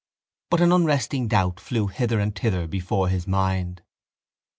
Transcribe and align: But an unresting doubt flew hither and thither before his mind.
But 0.49 0.61
an 0.61 0.71
unresting 0.71 1.27
doubt 1.27 1.59
flew 1.59 1.85
hither 1.85 2.19
and 2.19 2.33
thither 2.35 2.65
before 2.65 3.07
his 3.09 3.27
mind. 3.27 3.83